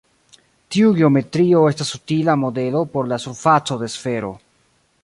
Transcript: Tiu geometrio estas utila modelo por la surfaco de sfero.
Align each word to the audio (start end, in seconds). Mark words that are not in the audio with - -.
Tiu 0.75 0.93
geometrio 0.99 1.61
estas 1.73 1.93
utila 1.99 2.37
modelo 2.45 2.83
por 2.95 3.13
la 3.13 3.21
surfaco 3.27 3.79
de 3.85 3.93
sfero. 3.99 4.35